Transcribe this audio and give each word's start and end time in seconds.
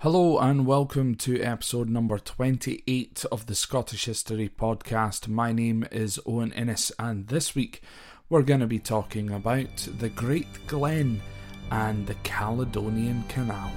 Hello 0.00 0.38
and 0.38 0.66
welcome 0.66 1.14
to 1.14 1.40
episode 1.40 1.88
number 1.88 2.18
28 2.18 3.24
of 3.32 3.46
the 3.46 3.54
Scottish 3.54 4.04
History 4.04 4.46
Podcast. 4.46 5.26
My 5.26 5.52
name 5.52 5.86
is 5.90 6.20
Owen 6.26 6.52
Innes, 6.52 6.92
and 6.98 7.28
this 7.28 7.54
week 7.54 7.80
we're 8.28 8.42
going 8.42 8.60
to 8.60 8.66
be 8.66 8.78
talking 8.78 9.30
about 9.30 9.88
the 9.98 10.10
Great 10.10 10.66
Glen 10.66 11.22
and 11.70 12.06
the 12.06 12.14
Caledonian 12.24 13.22
Canal. 13.28 13.72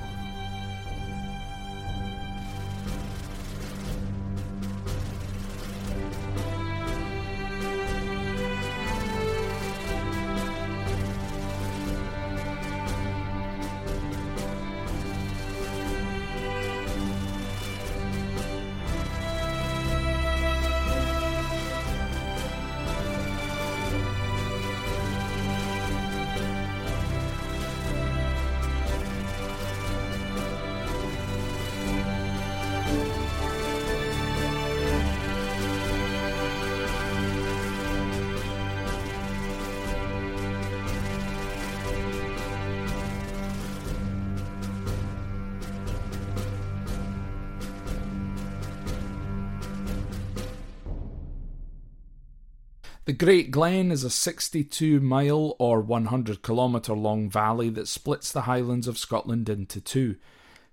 The 53.09 53.13
Great 53.13 53.49
Glen 53.49 53.91
is 53.91 54.03
a 54.03 54.09
62 54.11 54.99
mile 54.99 55.55
or 55.57 55.81
100 55.81 56.43
kilometre 56.43 56.93
long 56.93 57.27
valley 57.27 57.71
that 57.71 57.88
splits 57.88 58.31
the 58.31 58.41
Highlands 58.41 58.88
of 58.88 58.99
Scotland 58.99 59.49
into 59.49 59.81
two. 59.81 60.17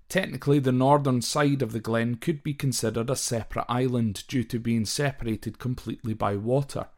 Technically, 0.07 0.59
the 0.59 0.71
northern 0.71 1.23
side 1.23 1.63
of 1.63 1.71
the 1.71 1.79
glen 1.79 2.13
could 2.17 2.43
be 2.43 2.53
considered 2.53 3.09
a 3.09 3.15
separate 3.15 3.65
island 3.67 4.23
due 4.27 4.43
to 4.43 4.59
being 4.59 4.85
separated 4.85 5.57
completely 5.57 6.13
by 6.13 6.35
water. 6.35 6.89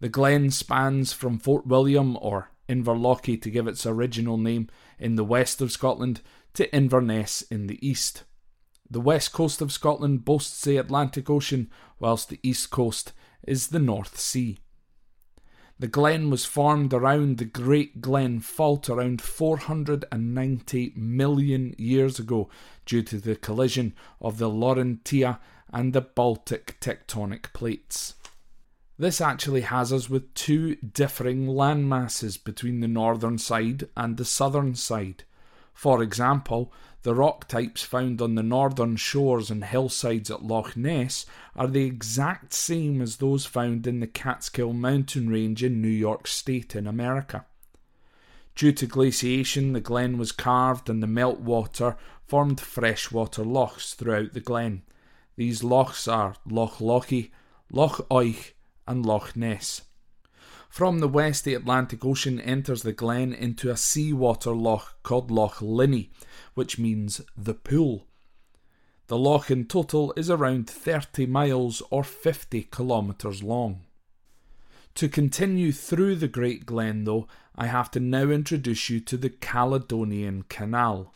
The 0.00 0.08
glen 0.08 0.50
spans 0.50 1.12
from 1.12 1.38
Fort 1.38 1.66
William, 1.66 2.16
or 2.22 2.48
Inverlochy 2.66 3.36
to 3.42 3.50
give 3.50 3.68
its 3.68 3.84
original 3.84 4.38
name, 4.38 4.70
in 4.98 5.16
the 5.16 5.24
west 5.24 5.60
of 5.60 5.70
Scotland 5.70 6.22
to 6.54 6.74
Inverness 6.74 7.42
in 7.42 7.66
the 7.66 7.86
east. 7.86 8.24
The 8.88 9.02
west 9.02 9.34
coast 9.34 9.60
of 9.60 9.70
Scotland 9.70 10.24
boasts 10.24 10.64
the 10.64 10.78
Atlantic 10.78 11.28
Ocean, 11.28 11.70
whilst 11.98 12.30
the 12.30 12.40
east 12.42 12.70
coast 12.70 13.12
is 13.46 13.68
the 13.68 13.78
North 13.78 14.18
Sea. 14.18 14.58
The 15.78 15.88
glen 15.88 16.30
was 16.30 16.46
formed 16.46 16.94
around 16.94 17.36
the 17.36 17.44
Great 17.44 18.00
Glen 18.00 18.40
Fault 18.40 18.88
around 18.88 19.20
490 19.20 20.92
million 20.96 21.74
years 21.76 22.18
ago 22.18 22.48
due 22.86 23.02
to 23.02 23.18
the 23.18 23.36
collision 23.36 23.94
of 24.20 24.38
the 24.38 24.48
Laurentia 24.48 25.38
and 25.70 25.92
the 25.92 26.00
Baltic 26.00 26.78
tectonic 26.80 27.52
plates. 27.52 28.14
This 28.98 29.20
actually 29.20 29.60
has 29.62 29.92
us 29.92 30.08
with 30.08 30.32
two 30.32 30.76
differing 30.76 31.46
land 31.46 31.88
masses 31.90 32.38
between 32.38 32.80
the 32.80 32.88
northern 32.88 33.36
side 33.36 33.88
and 33.94 34.16
the 34.16 34.24
southern 34.24 34.74
side. 34.74 35.24
For 35.74 36.02
example, 36.02 36.72
the 37.06 37.14
rock 37.14 37.46
types 37.46 37.84
found 37.84 38.20
on 38.20 38.34
the 38.34 38.42
northern 38.42 38.96
shores 38.96 39.48
and 39.48 39.62
hillsides 39.62 40.28
at 40.28 40.42
Loch 40.42 40.76
Ness 40.76 41.24
are 41.54 41.68
the 41.68 41.84
exact 41.84 42.52
same 42.52 43.00
as 43.00 43.18
those 43.18 43.46
found 43.46 43.86
in 43.86 44.00
the 44.00 44.08
Catskill 44.08 44.72
mountain 44.72 45.30
range 45.30 45.62
in 45.62 45.80
New 45.80 45.86
York 45.86 46.26
State 46.26 46.74
in 46.74 46.84
America. 46.84 47.46
Due 48.56 48.72
to 48.72 48.88
glaciation, 48.88 49.72
the 49.72 49.80
glen 49.80 50.18
was 50.18 50.32
carved 50.32 50.90
and 50.90 51.00
the 51.00 51.06
meltwater 51.06 51.96
formed 52.26 52.58
freshwater 52.58 53.44
lochs 53.44 53.94
throughout 53.94 54.32
the 54.32 54.40
glen. 54.40 54.82
These 55.36 55.62
lochs 55.62 56.08
are 56.08 56.34
Loch 56.44 56.78
Lochy, 56.78 57.30
Loch 57.70 58.04
Oich, 58.10 58.54
and 58.88 59.06
Loch 59.06 59.36
Ness. 59.36 59.82
From 60.68 60.98
the 60.98 61.08
west, 61.08 61.44
the 61.44 61.54
Atlantic 61.54 62.04
Ocean 62.04 62.40
enters 62.40 62.82
the 62.82 62.92
glen 62.92 63.32
into 63.32 63.70
a 63.70 63.76
seawater 63.76 64.54
loch 64.54 65.02
called 65.02 65.30
Loch 65.30 65.58
Linnhe, 65.58 66.10
which 66.54 66.78
means 66.78 67.20
the 67.36 67.54
pool. 67.54 68.06
The 69.06 69.18
loch 69.18 69.50
in 69.50 69.66
total 69.66 70.12
is 70.16 70.28
around 70.28 70.68
30 70.68 71.26
miles 71.26 71.82
or 71.90 72.02
50 72.02 72.64
kilometres 72.64 73.42
long. 73.42 73.82
To 74.96 75.08
continue 75.08 75.72
through 75.72 76.16
the 76.16 76.28
Great 76.28 76.66
Glen, 76.66 77.04
though, 77.04 77.28
I 77.54 77.66
have 77.66 77.90
to 77.92 78.00
now 78.00 78.30
introduce 78.30 78.90
you 78.90 78.98
to 79.00 79.16
the 79.16 79.30
Caledonian 79.30 80.44
Canal. 80.48 81.14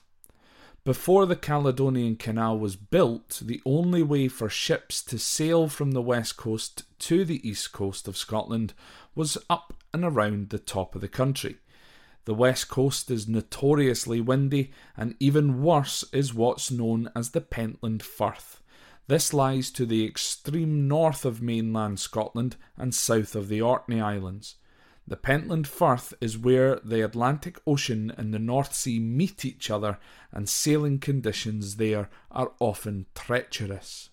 Before 0.82 1.26
the 1.26 1.36
Caledonian 1.36 2.16
Canal 2.16 2.58
was 2.58 2.74
built, 2.74 3.42
the 3.44 3.60
only 3.66 4.02
way 4.02 4.28
for 4.28 4.48
ships 4.48 5.02
to 5.04 5.18
sail 5.18 5.68
from 5.68 5.91
the 5.91 6.00
west 6.00 6.38
coast 6.38 6.84
to 7.00 7.22
the 7.22 7.46
east 7.46 7.72
coast 7.72 8.08
of 8.08 8.16
Scotland 8.16 8.72
was 9.14 9.36
up 9.50 9.74
and 9.92 10.04
around 10.04 10.48
the 10.48 10.58
top 10.58 10.94
of 10.94 11.02
the 11.02 11.08
country. 11.08 11.58
The 12.24 12.32
west 12.32 12.68
coast 12.68 13.10
is 13.10 13.28
notoriously 13.28 14.22
windy, 14.22 14.72
and 14.96 15.16
even 15.20 15.62
worse 15.62 16.02
is 16.14 16.32
what's 16.32 16.70
known 16.70 17.10
as 17.14 17.30
the 17.30 17.42
Pentland 17.42 18.02
Firth. 18.02 18.62
This 19.06 19.34
lies 19.34 19.70
to 19.72 19.84
the 19.84 20.06
extreme 20.06 20.88
north 20.88 21.26
of 21.26 21.42
mainland 21.42 22.00
Scotland 22.00 22.56
and 22.78 22.94
south 22.94 23.34
of 23.34 23.48
the 23.48 23.60
Orkney 23.60 24.00
Islands. 24.00 24.56
The 25.10 25.16
Pentland 25.16 25.66
Firth 25.66 26.15
is 26.21 26.38
where 26.38 26.76
the 26.84 27.04
Atlantic 27.04 27.59
Ocean 27.66 28.12
and 28.16 28.32
the 28.32 28.38
North 28.38 28.72
Sea 28.72 29.00
meet 29.00 29.44
each 29.44 29.69
other, 29.69 29.98
and 30.31 30.48
sailing 30.48 31.00
conditions 31.00 31.78
there 31.78 32.09
are 32.31 32.53
often 32.60 33.06
treacherous. 33.12 34.10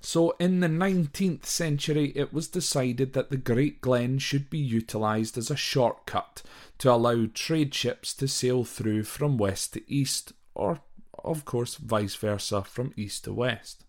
So, 0.00 0.34
in 0.40 0.58
the 0.58 0.66
19th 0.66 1.44
century, 1.44 2.12
it 2.16 2.32
was 2.32 2.48
decided 2.48 3.12
that 3.12 3.30
the 3.30 3.36
Great 3.36 3.80
Glen 3.80 4.18
should 4.18 4.50
be 4.50 4.58
utilised 4.58 5.38
as 5.38 5.48
a 5.48 5.56
shortcut 5.56 6.42
to 6.78 6.92
allow 6.92 7.28
trade 7.32 7.72
ships 7.72 8.12
to 8.14 8.26
sail 8.26 8.64
through 8.64 9.04
from 9.04 9.38
west 9.38 9.74
to 9.74 9.82
east, 9.88 10.32
or, 10.56 10.80
of 11.22 11.44
course, 11.44 11.76
vice 11.76 12.16
versa 12.16 12.64
from 12.64 12.92
east 12.96 13.22
to 13.24 13.32
west. 13.32 13.85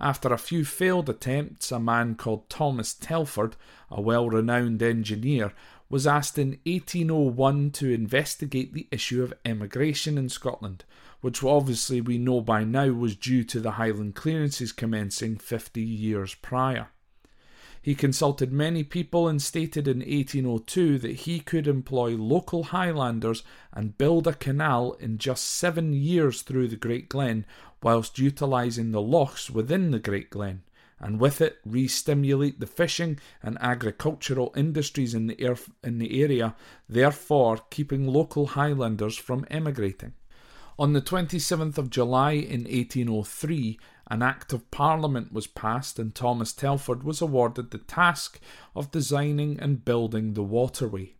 After 0.00 0.32
a 0.32 0.38
few 0.38 0.64
failed 0.64 1.08
attempts, 1.08 1.72
a 1.72 1.80
man 1.80 2.14
called 2.14 2.48
Thomas 2.48 2.94
Telford, 2.94 3.56
a 3.90 4.00
well 4.00 4.30
renowned 4.30 4.80
engineer, 4.80 5.52
was 5.90 6.06
asked 6.06 6.38
in 6.38 6.60
1801 6.66 7.70
to 7.72 7.92
investigate 7.92 8.72
the 8.74 8.86
issue 8.92 9.22
of 9.22 9.34
emigration 9.44 10.16
in 10.16 10.28
Scotland, 10.28 10.84
which 11.20 11.42
obviously 11.42 12.00
we 12.00 12.16
know 12.16 12.40
by 12.40 12.62
now 12.62 12.88
was 12.88 13.16
due 13.16 13.42
to 13.44 13.58
the 13.58 13.72
Highland 13.72 14.14
clearances 14.14 14.70
commencing 14.70 15.36
50 15.36 15.80
years 15.80 16.34
prior. 16.34 16.88
He 17.80 17.94
consulted 17.94 18.52
many 18.52 18.84
people 18.84 19.28
and 19.28 19.40
stated 19.40 19.88
in 19.88 20.00
1802 20.00 20.98
that 20.98 21.12
he 21.12 21.40
could 21.40 21.66
employ 21.66 22.16
local 22.16 22.64
Highlanders 22.64 23.42
and 23.72 23.96
build 23.96 24.26
a 24.26 24.34
canal 24.34 24.92
in 25.00 25.18
just 25.18 25.44
seven 25.44 25.92
years 25.92 26.42
through 26.42 26.68
the 26.68 26.76
Great 26.76 27.08
Glen, 27.08 27.46
whilst 27.82 28.18
utilising 28.18 28.92
the 28.92 29.02
lochs 29.02 29.50
within 29.50 29.90
the 29.90 29.98
Great 29.98 30.30
Glen, 30.30 30.62
and 31.00 31.20
with 31.20 31.40
it 31.40 31.58
re 31.64 31.86
stimulate 31.86 32.60
the 32.60 32.66
fishing 32.66 33.18
and 33.42 33.56
agricultural 33.60 34.52
industries 34.56 35.14
in 35.14 35.28
the, 35.28 35.58
in 35.84 35.98
the 35.98 36.22
area, 36.22 36.54
therefore 36.88 37.58
keeping 37.70 38.06
local 38.06 38.48
Highlanders 38.48 39.16
from 39.16 39.46
emigrating. 39.50 40.14
On 40.80 40.92
the 40.92 41.02
27th 41.02 41.76
of 41.76 41.90
July 41.90 42.32
in 42.32 42.62
1803, 42.62 43.78
an 44.10 44.22
Act 44.22 44.52
of 44.52 44.70
Parliament 44.70 45.32
was 45.32 45.48
passed, 45.48 45.98
and 45.98 46.14
Thomas 46.14 46.52
Telford 46.52 47.02
was 47.02 47.20
awarded 47.20 47.70
the 47.70 47.78
task 47.78 48.40
of 48.76 48.92
designing 48.92 49.58
and 49.58 49.84
building 49.84 50.34
the 50.34 50.42
waterway. 50.44 51.14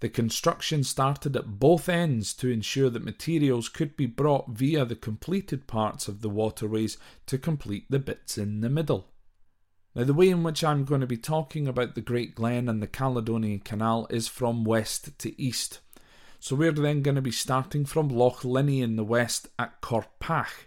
The 0.00 0.08
construction 0.10 0.84
started 0.84 1.36
at 1.36 1.58
both 1.58 1.88
ends 1.88 2.34
to 2.34 2.50
ensure 2.50 2.90
that 2.90 3.04
materials 3.04 3.68
could 3.70 3.96
be 3.96 4.06
brought 4.06 4.50
via 4.50 4.84
the 4.84 4.96
completed 4.96 5.66
parts 5.66 6.06
of 6.06 6.20
the 6.20 6.28
waterways 6.28 6.98
to 7.26 7.38
complete 7.38 7.86
the 7.88 7.98
bits 7.98 8.36
in 8.36 8.60
the 8.60 8.68
middle. 8.68 9.08
Now, 9.94 10.04
the 10.04 10.12
way 10.12 10.28
in 10.28 10.42
which 10.42 10.62
I'm 10.62 10.84
going 10.84 11.00
to 11.00 11.06
be 11.06 11.16
talking 11.16 11.66
about 11.66 11.94
the 11.94 12.02
Great 12.02 12.34
Glen 12.34 12.68
and 12.68 12.82
the 12.82 12.86
Caledonian 12.86 13.60
Canal 13.60 14.06
is 14.10 14.28
from 14.28 14.64
west 14.64 15.18
to 15.20 15.40
east. 15.40 15.80
So 16.38 16.54
we're 16.54 16.72
then 16.72 17.00
going 17.00 17.14
to 17.14 17.22
be 17.22 17.32
starting 17.32 17.86
from 17.86 18.10
Loch 18.10 18.42
Linnhe 18.42 18.82
in 18.82 18.96
the 18.96 19.04
west 19.04 19.48
at 19.58 19.80
Corpach. 19.80 20.66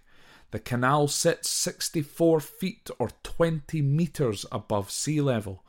The 0.50 0.60
canal 0.60 1.08
sits 1.08 1.48
64 1.52 2.40
feet 2.40 2.90
or 2.98 3.12
20 3.22 3.84
metres 3.84 4.48
above 4.52 4.90
sea 4.90 5.22
level. 5.22 5.64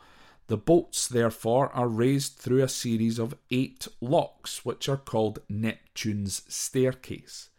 The 0.51 0.57
boats, 0.57 1.07
therefore, 1.07 1.71
are 1.75 1.87
raised 1.87 2.39
through 2.39 2.65
a 2.65 2.69
series 2.69 3.21
of 3.21 3.37
eight 3.53 3.87
locks, 4.01 4.65
which 4.65 4.89
are 4.89 4.97
called 4.97 5.39
Neptune's 5.49 6.43
Staircase. 6.49 7.51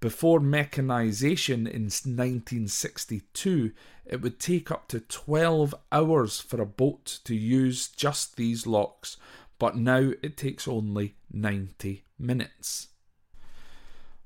Before 0.00 0.40
mechanisation 0.40 1.68
in 1.68 1.90
1962, 1.90 3.72
it 4.06 4.22
would 4.22 4.40
take 4.40 4.70
up 4.70 4.88
to 4.88 5.00
12 5.00 5.74
hours 5.92 6.40
for 6.40 6.58
a 6.58 6.64
boat 6.64 7.18
to 7.24 7.34
use 7.34 7.88
just 7.88 8.36
these 8.38 8.66
locks, 8.66 9.18
but 9.58 9.76
now 9.76 10.12
it 10.22 10.38
takes 10.38 10.66
only 10.66 11.16
90 11.30 12.02
minutes. 12.18 12.88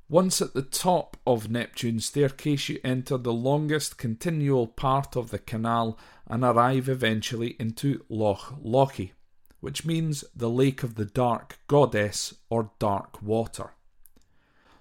Once 0.09 0.41
at 0.41 0.55
the 0.55 0.63
top 0.63 1.17
of 1.25 1.51
Neptune's 1.51 2.07
staircase, 2.07 2.69
you 2.69 2.79
enter 2.85 3.17
the 3.17 3.33
longest 3.33 3.97
continual 3.99 4.69
part 4.69 5.17
of 5.17 5.31
the 5.31 5.39
canal 5.39 5.99
and 6.31 6.45
arrive 6.45 6.89
eventually 6.89 7.57
into 7.59 8.05
Loch 8.09 8.55
Lochy, 8.63 9.11
which 9.59 9.85
means 9.85 10.25
the 10.35 10.49
Lake 10.49 10.85
of 10.85 10.95
the 10.95 11.05
Dark 11.05 11.59
Goddess 11.67 12.35
or 12.49 12.71
Dark 12.79 13.21
Water. 13.21 13.73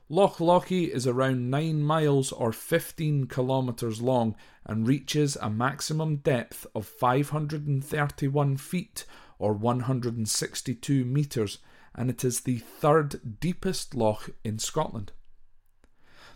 Loch 0.10 0.38
Lochy 0.38 0.90
is 0.90 1.08
around 1.08 1.50
9 1.50 1.84
miles 1.84 2.32
or 2.32 2.52
15 2.52 3.26
kilometres 3.28 4.00
long 4.00 4.36
and 4.64 4.88
reaches 4.88 5.36
a 5.38 5.50
maximum 5.50 6.18
depth 6.18 6.68
of 6.76 6.86
531 6.86 8.58
feet 8.58 9.06
or 9.40 9.54
162 9.54 11.04
metres, 11.06 11.58
and 11.96 12.12
it 12.12 12.24
is 12.24 12.42
the 12.42 12.60
third 12.60 13.40
deepest 13.40 13.96
loch 13.96 14.30
in 14.44 14.60
Scotland. 14.60 15.12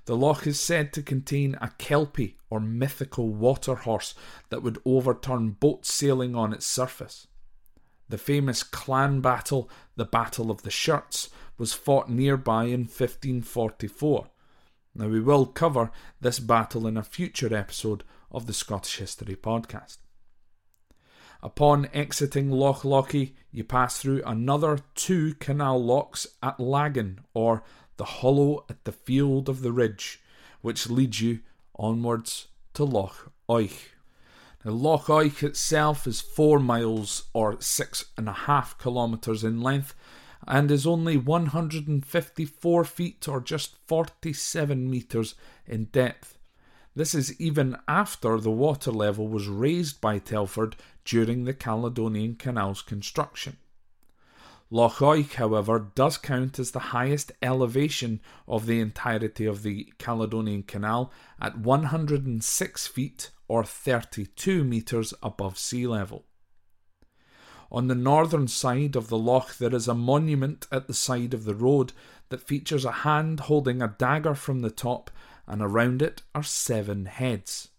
The 0.05 0.17
loch 0.17 0.45
is 0.45 0.59
said 0.59 0.91
to 0.93 1.01
contain 1.01 1.57
a 1.61 1.71
kelpie 1.77 2.37
or 2.49 2.59
mythical 2.59 3.29
water 3.29 3.75
horse 3.75 4.13
that 4.49 4.61
would 4.61 4.81
overturn 4.85 5.51
boats 5.51 5.93
sailing 5.93 6.35
on 6.35 6.53
its 6.53 6.65
surface. 6.65 7.27
The 8.09 8.17
famous 8.17 8.63
clan 8.63 9.21
battle, 9.21 9.69
the 9.95 10.05
Battle 10.05 10.51
of 10.51 10.63
the 10.63 10.69
Shirts, 10.69 11.29
was 11.57 11.73
fought 11.73 12.09
nearby 12.09 12.65
in 12.65 12.81
1544. 12.81 14.27
Now, 14.95 15.07
we 15.07 15.21
will 15.21 15.45
cover 15.45 15.89
this 16.21 16.39
battle 16.39 16.85
in 16.85 16.97
a 16.97 17.03
future 17.03 17.55
episode 17.55 18.03
of 18.31 18.45
the 18.45 18.53
Scottish 18.53 18.97
History 18.97 19.35
podcast. 19.35 19.97
Upon 21.41 21.89
exiting 21.93 22.51
Loch 22.51 22.83
Lochy, 22.83 23.33
you 23.51 23.63
pass 23.63 23.99
through 23.99 24.21
another 24.25 24.79
two 24.95 25.33
canal 25.35 25.83
locks 25.83 26.27
at 26.41 26.59
Laggan, 26.59 27.21
or 27.33 27.63
the 27.97 28.05
hollow 28.05 28.65
at 28.69 28.83
the 28.85 28.91
field 28.91 29.49
of 29.49 29.61
the 29.61 29.71
ridge, 29.71 30.21
which 30.61 30.89
leads 30.89 31.21
you 31.21 31.39
onwards 31.75 32.47
to 32.73 32.83
Loch 32.83 33.31
Oich. 33.49 33.89
Now, 34.63 34.71
Loch 34.71 35.07
Oich 35.07 35.43
itself 35.43 36.07
is 36.07 36.21
four 36.21 36.59
miles 36.59 37.23
or 37.33 37.59
six 37.61 38.05
and 38.17 38.29
a 38.29 38.33
half 38.33 38.77
kilometres 38.79 39.43
in 39.43 39.61
length 39.61 39.93
and 40.47 40.71
is 40.71 40.85
only 40.85 41.17
154 41.17 42.85
feet 42.85 43.27
or 43.27 43.41
just 43.41 43.75
47 43.87 44.89
metres 44.89 45.35
in 45.65 45.85
depth. 45.85 46.37
This 46.95 47.15
is 47.15 47.39
even 47.41 47.77
after 47.87 48.39
the 48.39 48.51
water 48.51 48.91
level 48.91 49.27
was 49.27 49.47
raised 49.47 49.99
by 49.99 50.19
Telford 50.19 50.75
during 51.05 51.43
the 51.43 51.53
Caledonian 51.53 52.35
Canal's 52.35 52.81
construction. 52.81 53.57
Loch 54.73 55.01
Oich, 55.03 55.35
however, 55.35 55.91
does 55.93 56.17
count 56.17 56.57
as 56.57 56.71
the 56.71 56.79
highest 56.79 57.31
elevation 57.43 58.19
of 58.47 58.65
the 58.65 58.79
entirety 58.79 59.45
of 59.45 59.61
the 59.61 59.93
Caledonian 59.99 60.63
Canal 60.63 61.11
at 61.39 61.59
106 61.59 62.87
feet 62.87 63.29
or 63.47 63.63
32 63.63 64.63
metres 64.63 65.13
above 65.21 65.59
sea 65.59 65.85
level. 65.85 66.25
On 67.71 67.87
the 67.87 67.93
northern 67.93 68.47
side 68.47 68.95
of 68.95 69.09
the 69.09 69.17
loch, 69.17 69.59
there 69.59 69.75
is 69.75 69.87
a 69.87 69.93
monument 69.93 70.65
at 70.71 70.87
the 70.87 70.95
side 70.95 71.35
of 71.35 71.43
the 71.43 71.53
road 71.53 71.93
that 72.29 72.41
features 72.41 72.83
a 72.83 73.03
hand 73.05 73.41
holding 73.41 73.79
a 73.79 73.95
dagger 73.99 74.33
from 74.33 74.61
the 74.61 74.71
top, 74.71 75.11
and 75.45 75.61
around 75.61 76.01
it 76.01 76.23
are 76.33 76.41
seven 76.41 77.05
heads. 77.05 77.69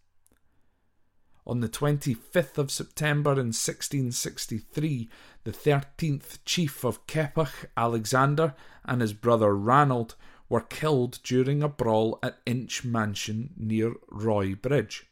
On 1.47 1.61
the 1.61 1.69
25th 1.69 2.57
of 2.57 2.71
September 2.71 3.33
in 3.33 3.53
1663, 3.53 5.11
the 5.45 5.53
13th 5.53 6.39
chief 6.47 6.85
of 6.85 7.07
Keppoch, 7.07 7.67
Alexander, 7.77 8.55
and 8.85 9.03
his 9.03 9.13
brother 9.13 9.55
Ranald 9.55 10.15
were 10.49 10.63
killed 10.63 11.19
during 11.23 11.63
a 11.63 11.69
brawl 11.69 12.19
at 12.23 12.39
Inch 12.47 12.85
Mansion 12.85 13.53
near 13.59 13.95
Roy 14.11 14.55
Bridge. 14.55 15.07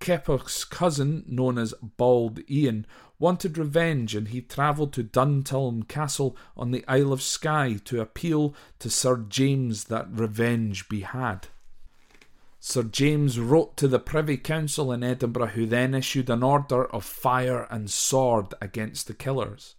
Keppoch's 0.00 0.64
cousin, 0.64 1.24
known 1.28 1.58
as 1.58 1.74
Bald 1.80 2.40
Ian, 2.50 2.86
wanted 3.18 3.56
revenge 3.56 4.16
and 4.16 4.28
he 4.28 4.40
travelled 4.40 4.92
to 4.94 5.04
Duntulm 5.04 5.86
Castle 5.86 6.36
on 6.56 6.70
the 6.70 6.84
Isle 6.88 7.12
of 7.12 7.22
Skye 7.22 7.74
to 7.84 8.00
appeal 8.00 8.54
to 8.80 8.90
Sir 8.90 9.18
James 9.28 9.84
that 9.84 10.10
revenge 10.10 10.88
be 10.88 11.02
had. 11.02 11.48
Sir 12.64 12.84
James 12.84 13.40
wrote 13.40 13.76
to 13.78 13.88
the 13.88 13.98
Privy 13.98 14.36
Council 14.36 14.92
in 14.92 15.02
Edinburgh, 15.02 15.48
who 15.48 15.66
then 15.66 15.94
issued 15.94 16.30
an 16.30 16.44
order 16.44 16.86
of 16.86 17.04
fire 17.04 17.66
and 17.68 17.90
sword 17.90 18.54
against 18.62 19.08
the 19.08 19.14
killers. 19.14 19.74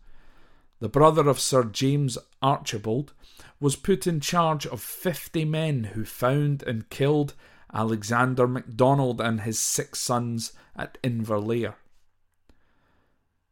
The 0.82 0.90
brother 0.90 1.30
of 1.30 1.40
Sir 1.40 1.64
James 1.64 2.18
Archibald 2.42 3.14
was 3.62 3.78
put 3.78 4.06
in 4.06 4.20
charge 4.20 4.68
of 4.68 4.82
fifty 4.82 5.46
men 5.46 5.86
who 5.96 6.04
found 6.04 6.62
and 6.64 6.90
killed 6.90 7.36
Alexander 7.74 8.50
MacDonald 8.50 9.22
and 9.22 9.42
his 9.42 9.62
six 9.62 10.02
sons 10.02 10.52
at 10.76 10.98
Inverlair. 11.02 11.76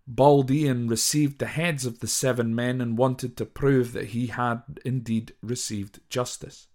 Bald 0.05 0.51
Ian 0.51 0.89
received 0.89 1.39
the 1.39 1.47
heads 1.47 1.85
of 1.85 1.99
the 1.99 2.07
seven 2.07 2.53
men 2.53 2.81
and 2.81 2.97
wanted 2.97 3.37
to 3.37 3.45
prove 3.45 3.93
that 3.93 4.07
he 4.07 4.27
had 4.27 4.81
indeed 4.83 5.33
received 5.41 6.01
justice. 6.09 6.67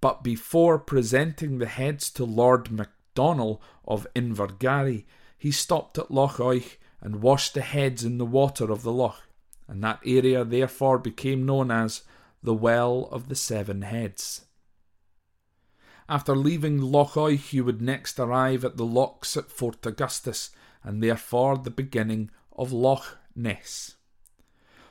But 0.00 0.22
before 0.22 0.78
presenting 0.78 1.58
the 1.58 1.66
heads 1.66 2.10
to 2.10 2.24
Lord 2.24 2.70
MacDonald 2.70 3.60
of 3.86 4.06
Invergarry, 4.14 5.04
he 5.36 5.50
stopped 5.50 5.98
at 5.98 6.10
Loch 6.10 6.38
Oich 6.38 6.78
and 7.00 7.22
washed 7.22 7.54
the 7.54 7.60
heads 7.60 8.02
in 8.02 8.18
the 8.18 8.24
water 8.24 8.70
of 8.70 8.82
the 8.82 8.92
loch, 8.92 9.22
and 9.68 9.84
that 9.84 10.00
area 10.04 10.44
therefore 10.44 10.98
became 10.98 11.44
known 11.44 11.70
as 11.70 12.02
the 12.42 12.54
Well 12.54 13.08
of 13.12 13.28
the 13.28 13.34
Seven 13.34 13.82
Heads. 13.82 14.46
After 16.08 16.34
leaving 16.34 16.80
Loch 16.80 17.14
Oich, 17.14 17.50
he 17.50 17.60
would 17.60 17.80
next 17.80 18.18
arrive 18.18 18.64
at 18.64 18.76
the 18.76 18.86
locks 18.86 19.36
at 19.36 19.50
Fort 19.50 19.84
Augustus, 19.86 20.50
and 20.82 21.02
therefore 21.02 21.58
the 21.58 21.70
beginning 21.70 22.30
of 22.52 22.72
Loch 22.72 23.18
Ness. 23.34 23.96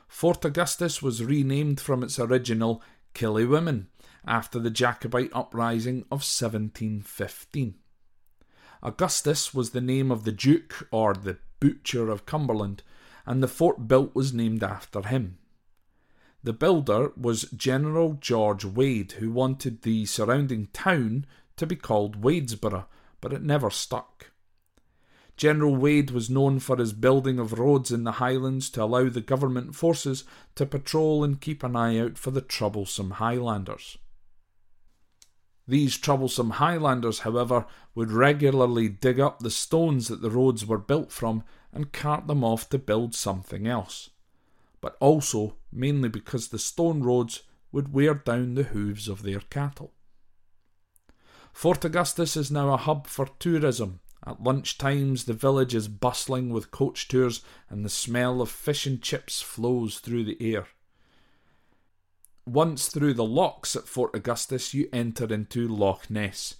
Fort 0.08 0.44
Augustus 0.44 1.02
was 1.02 1.24
renamed 1.24 1.80
from 1.80 2.02
its 2.02 2.18
original 2.18 2.82
Kilchuimen 3.14 3.86
after 4.26 4.58
the 4.58 4.70
Jacobite 4.70 5.30
uprising 5.32 6.02
of 6.10 6.22
1715. 6.22 7.74
Augustus 8.82 9.54
was 9.54 9.70
the 9.70 9.80
name 9.80 10.10
of 10.10 10.24
the 10.24 10.32
Duke 10.32 10.86
or 10.90 11.14
the 11.14 11.38
Butcher 11.60 12.10
of 12.10 12.26
Cumberland, 12.26 12.82
and 13.26 13.42
the 13.42 13.48
fort 13.48 13.88
built 13.88 14.14
was 14.14 14.34
named 14.34 14.62
after 14.62 15.02
him. 15.02 15.38
The 16.42 16.52
builder 16.52 17.12
was 17.16 17.50
General 17.56 18.18
George 18.20 18.66
Wade, 18.66 19.12
who 19.12 19.30
wanted 19.30 19.80
the 19.80 20.04
surrounding 20.04 20.66
town 20.74 21.24
to 21.56 21.66
be 21.66 21.76
called 21.76 22.20
Wadesborough, 22.20 22.84
but 23.22 23.32
it 23.32 23.42
never 23.42 23.70
stuck. 23.70 24.30
General 25.36 25.74
Wade 25.74 26.10
was 26.10 26.30
known 26.30 26.60
for 26.60 26.76
his 26.76 26.92
building 26.92 27.38
of 27.38 27.58
roads 27.58 27.90
in 27.90 28.04
the 28.04 28.12
Highlands 28.12 28.68
to 28.70 28.82
allow 28.82 29.08
the 29.08 29.22
government 29.22 29.74
forces 29.74 30.24
to 30.54 30.66
patrol 30.66 31.24
and 31.24 31.40
keep 31.40 31.64
an 31.64 31.74
eye 31.74 31.98
out 31.98 32.18
for 32.18 32.30
the 32.30 32.42
troublesome 32.42 33.12
Highlanders. 33.12 33.96
These 35.66 35.96
troublesome 35.96 36.50
Highlanders, 36.50 37.20
however, 37.20 37.66
would 37.94 38.10
regularly 38.10 38.88
dig 38.88 39.18
up 39.18 39.40
the 39.40 39.50
stones 39.50 40.08
that 40.08 40.20
the 40.20 40.30
roads 40.30 40.66
were 40.66 40.78
built 40.78 41.10
from 41.10 41.42
and 41.72 41.92
cart 41.92 42.26
them 42.26 42.44
off 42.44 42.68
to 42.70 42.78
build 42.78 43.14
something 43.14 43.66
else 43.66 44.10
but 44.84 44.98
also 45.00 45.56
mainly 45.72 46.10
because 46.10 46.48
the 46.48 46.58
stone 46.58 47.02
roads 47.02 47.44
would 47.72 47.94
wear 47.94 48.12
down 48.12 48.52
the 48.52 48.64
hooves 48.64 49.08
of 49.08 49.22
their 49.22 49.40
cattle. 49.40 49.94
Fort 51.54 51.86
Augustus 51.86 52.36
is 52.36 52.50
now 52.50 52.70
a 52.74 52.76
hub 52.76 53.06
for 53.06 53.30
tourism, 53.38 54.00
At 54.26 54.42
lunch 54.42 54.76
times, 54.76 55.24
the 55.24 55.32
village 55.32 55.74
is 55.74 55.88
bustling 55.88 56.50
with 56.50 56.70
coach 56.70 57.08
tours, 57.08 57.42
and 57.70 57.82
the 57.82 57.88
smell 57.88 58.42
of 58.42 58.50
fish 58.50 58.84
and 58.84 59.00
chips 59.00 59.40
flows 59.40 60.00
through 60.00 60.24
the 60.24 60.36
air. 60.54 60.66
Once 62.46 62.88
through 62.88 63.14
the 63.14 63.24
locks 63.24 63.74
at 63.74 63.88
Fort 63.88 64.14
Augustus, 64.14 64.74
you 64.74 64.88
enter 64.92 65.32
into 65.32 65.66
Loch 65.66 66.10
Ness. 66.10 66.56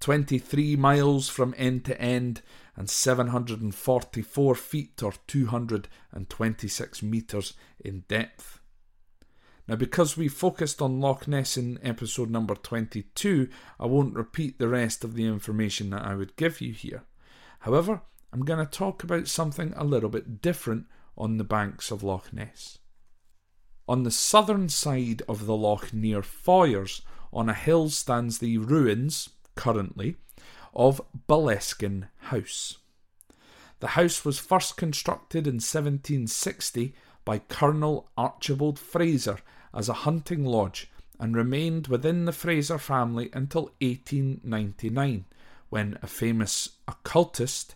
23 0.00 0.76
miles 0.76 1.28
from 1.28 1.54
end 1.58 1.84
to 1.84 2.00
end 2.00 2.40
and 2.74 2.88
744 2.88 4.54
feet 4.54 5.02
or 5.02 5.12
226 5.26 7.02
metres 7.02 7.54
in 7.80 8.04
depth. 8.08 8.60
Now, 9.68 9.76
because 9.76 10.16
we 10.16 10.28
focused 10.28 10.80
on 10.80 11.00
Loch 11.00 11.26
Ness 11.26 11.56
in 11.56 11.78
episode 11.82 12.30
number 12.30 12.54
22, 12.54 13.48
I 13.80 13.86
won't 13.86 14.14
repeat 14.14 14.58
the 14.58 14.68
rest 14.68 15.02
of 15.02 15.14
the 15.14 15.26
information 15.26 15.90
that 15.90 16.04
I 16.04 16.14
would 16.14 16.36
give 16.36 16.60
you 16.60 16.72
here. 16.72 17.04
However, 17.60 18.02
I'm 18.32 18.44
going 18.44 18.64
to 18.64 18.70
talk 18.70 19.02
about 19.02 19.28
something 19.28 19.74
a 19.76 19.84
little 19.84 20.10
bit 20.10 20.40
different 20.40 20.86
on 21.18 21.36
the 21.36 21.44
banks 21.44 21.90
of 21.90 22.02
Loch 22.02 22.32
Ness. 22.32 22.78
On 23.88 24.02
the 24.02 24.10
southern 24.10 24.68
side 24.68 25.22
of 25.28 25.46
the 25.46 25.56
loch 25.56 25.92
near 25.92 26.20
Foyers, 26.20 27.02
on 27.32 27.48
a 27.48 27.54
hill 27.54 27.88
stands 27.88 28.38
the 28.38 28.58
ruins, 28.58 29.30
currently, 29.54 30.16
of 30.74 31.00
Boleskine 31.28 32.08
House. 32.16 32.78
The 33.80 33.88
house 33.88 34.24
was 34.24 34.38
first 34.38 34.76
constructed 34.76 35.46
in 35.46 35.56
1760 35.56 36.94
by 37.24 37.38
Colonel 37.38 38.08
Archibald 38.16 38.78
Fraser 38.78 39.38
as 39.72 39.88
a 39.88 40.02
hunting 40.04 40.44
lodge 40.44 40.90
and 41.20 41.36
remained 41.36 41.86
within 41.86 42.24
the 42.24 42.32
Fraser 42.32 42.78
family 42.78 43.30
until 43.32 43.70
1899, 43.80 45.24
when 45.68 45.98
a 46.02 46.06
famous 46.06 46.70
occultist, 46.88 47.74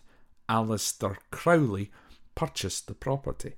Aleister 0.49 1.17
Crowley, 1.31 1.91
purchased 2.35 2.87
the 2.87 2.93
property. 2.93 3.53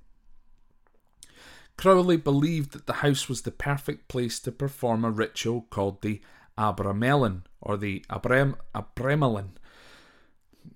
Crowley 1.77 2.17
believed 2.17 2.71
that 2.71 2.85
the 2.85 2.93
house 2.93 3.27
was 3.27 3.41
the 3.41 3.51
perfect 3.51 4.07
place 4.07 4.39
to 4.39 4.51
perform 4.51 5.03
a 5.03 5.11
ritual 5.11 5.61
called 5.69 6.01
the 6.01 6.21
Abramelin, 6.57 7.41
or 7.61 7.77
the 7.77 8.05
Abrem- 8.09 8.57
Abramelin. 8.75 9.49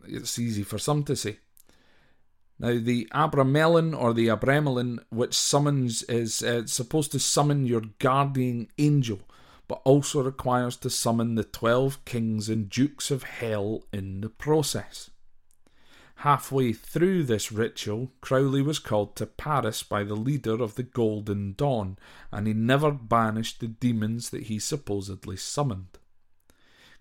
It's 0.05 0.39
easy 0.39 0.63
for 0.63 0.77
some 0.77 1.03
to 1.03 1.15
say. 1.15 1.39
Now, 2.59 2.79
the 2.79 3.07
Abramelin 3.13 3.95
or 3.97 4.13
the 4.13 4.27
Abramelin, 4.27 4.97
which 5.09 5.35
summons, 5.35 6.01
is 6.03 6.41
uh, 6.41 6.65
supposed 6.65 7.11
to 7.11 7.19
summon 7.19 7.67
your 7.67 7.83
guardian 7.99 8.69
angel, 8.79 9.19
but 9.67 9.81
also 9.85 10.23
requires 10.23 10.75
to 10.77 10.89
summon 10.89 11.35
the 11.35 11.43
twelve 11.43 12.03
kings 12.05 12.49
and 12.49 12.69
dukes 12.69 13.11
of 13.11 13.23
hell 13.23 13.83
in 13.93 14.21
the 14.21 14.29
process. 14.29 15.11
Halfway 16.21 16.73
through 16.73 17.23
this 17.23 17.51
ritual, 17.51 18.11
Crowley 18.21 18.61
was 18.61 18.79
called 18.79 19.15
to 19.17 19.25
Paris 19.25 19.83
by 19.83 20.03
the 20.03 20.15
leader 20.15 20.61
of 20.61 20.75
the 20.75 20.83
Golden 20.83 21.53
Dawn, 21.53 21.97
and 22.31 22.47
he 22.47 22.53
never 22.53 22.91
banished 22.91 23.59
the 23.59 23.67
demons 23.67 24.31
that 24.31 24.43
he 24.43 24.59
supposedly 24.59 25.37
summoned. 25.37 25.99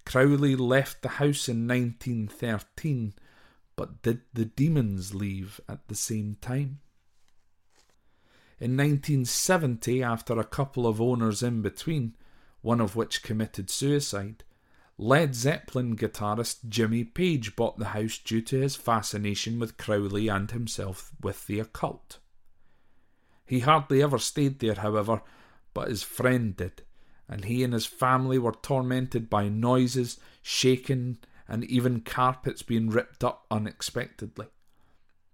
Crowley 0.04 0.54
left 0.54 1.02
the 1.02 1.08
house 1.08 1.49
in 1.49 1.66
1913 1.66 3.14
but 3.76 4.00
did 4.02 4.23
the 4.32 4.46
demons 4.46 5.14
leave 5.14 5.61
at 5.68 5.87
the 5.88 5.94
same 5.94 6.38
time? 6.40 6.80
In 8.58 8.75
1970, 8.75 10.02
after 10.02 10.40
a 10.40 10.44
couple 10.44 10.87
of 10.87 11.00
owners 11.00 11.42
in 11.42 11.61
between, 11.61 12.16
one 12.62 12.80
of 12.80 12.96
which 12.96 13.23
committed 13.23 13.68
suicide, 13.68 14.42
Led 14.98 15.34
Zeppelin 15.34 15.94
guitarist 15.94 16.68
Jimmy 16.70 17.04
Page 17.04 17.54
bought 17.54 17.78
the 17.78 17.86
house 17.86 18.16
due 18.16 18.40
to 18.40 18.60
his 18.60 18.76
fascination 18.76 19.58
with 19.58 19.76
Crowley 19.76 20.28
and 20.28 20.50
himself 20.50 21.12
with 21.20 21.46
the 21.46 21.60
occult. 21.60 22.18
He 23.44 23.60
hardly 23.60 24.02
ever 24.02 24.18
stayed 24.18 24.58
there, 24.58 24.74
however, 24.76 25.20
but 25.74 25.88
his 25.88 26.02
friend 26.02 26.56
did, 26.56 26.82
and 27.28 27.44
he 27.44 27.62
and 27.62 27.74
his 27.74 27.84
family 27.84 28.38
were 28.38 28.56
tormented 28.62 29.28
by 29.28 29.50
noises, 29.50 30.18
shaking, 30.40 31.18
and 31.46 31.62
even 31.64 32.00
carpets 32.00 32.62
being 32.62 32.88
ripped 32.88 33.22
up 33.22 33.44
unexpectedly. 33.50 34.46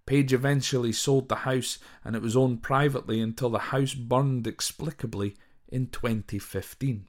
Page 0.05 0.33
eventually 0.33 0.91
sold 0.91 1.29
the 1.29 1.35
house 1.35 1.79
and 2.03 2.17
it 2.17 2.21
was 2.21 2.35
owned 2.35 2.61
privately 2.61 3.21
until 3.21 3.49
the 3.49 3.59
house 3.59 3.93
burned 3.93 4.45
explicably 4.45 5.37
in 5.69 5.87
2015. 5.87 7.07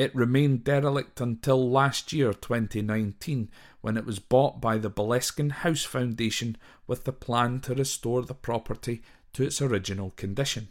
It 0.00 0.14
remained 0.14 0.64
derelict 0.64 1.20
until 1.20 1.70
last 1.70 2.10
year, 2.10 2.32
2019, 2.32 3.50
when 3.82 3.98
it 3.98 4.06
was 4.06 4.18
bought 4.18 4.58
by 4.58 4.78
the 4.78 4.90
Boleskine 4.90 5.52
House 5.52 5.84
Foundation 5.84 6.56
with 6.86 7.04
the 7.04 7.12
plan 7.12 7.60
to 7.60 7.74
restore 7.74 8.22
the 8.22 8.32
property 8.32 9.02
to 9.34 9.42
its 9.42 9.60
original 9.60 10.12
condition. 10.12 10.68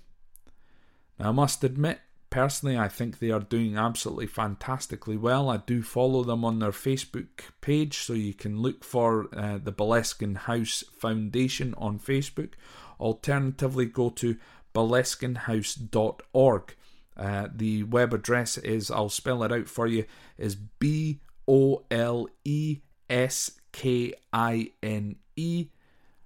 Now, 1.20 1.30
I 1.30 1.34
must 1.34 1.64
admit, 1.64 2.00
Personally, 2.32 2.76
I 2.76 2.88
think 2.88 3.20
they 3.20 3.30
are 3.30 3.40
doing 3.40 3.78
absolutely 3.78 4.26
fantastically 4.26 5.18
well. 5.18 5.48
I 5.48 5.58
do 5.58 5.84
follow 5.84 6.24
them 6.24 6.44
on 6.44 6.58
their 6.58 6.72
Facebook 6.72 7.52
page, 7.62 8.00
so 8.00 8.14
you 8.14 8.34
can 8.34 8.60
look 8.60 8.84
for 8.84 9.28
uh, 9.36 9.60
the 9.60 9.72
Boleskine 9.72 10.38
House 10.38 10.84
Foundation 10.98 11.76
on 11.78 12.00
Facebook. 12.00 12.54
Alternatively, 13.00 13.86
go 13.86 14.10
to 14.10 14.38
boleskinehouse.org. 14.74 16.76
Uh, 17.20 17.50
the 17.54 17.84
web 17.84 18.14
address 18.14 18.58
is, 18.58 18.90
I'll 18.90 19.10
spell 19.10 19.44
it 19.44 19.52
out 19.52 19.68
for 19.68 19.86
you, 19.86 20.06
is 20.38 20.56
B 20.56 21.20
O 21.48 21.84
L 21.92 22.30
E 22.46 22.78
S 23.10 23.52
K 23.74 24.14
I 24.32 24.72
N 24.82 25.18
E 25.36 25.68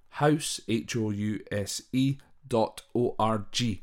house, 0.08 0.60
H 0.68 0.94
O 0.96 1.10
U 1.10 1.40
S 1.50 1.82
E 1.92 2.18
dot 2.46 2.82
O 2.94 3.16
R 3.18 3.46
G. 3.50 3.82